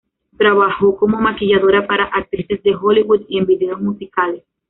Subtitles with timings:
[0.35, 4.43] Trabajó como maquilladora para actrices de Hollywood y en vídeos musicales.